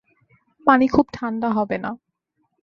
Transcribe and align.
পানি 0.65 0.85
খুব 0.87 1.05
ঠাণ্ডা 1.13 1.49
হবে 1.49 1.77
না। 1.77 1.91